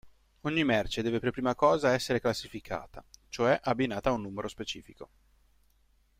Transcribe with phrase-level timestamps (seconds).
[0.41, 5.09] Ogni merce deve per prima cosa essere "classificata", cioè abbinata a un numero specifico.